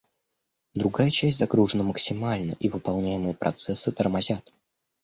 Другая 0.73 1.11
часть 1.11 1.37
загружена 1.37 1.83
максимально 1.83 2.53
и 2.59 2.69
выполняемые 2.69 3.35
процессы 3.35 3.91
«тормозят» 3.91 4.51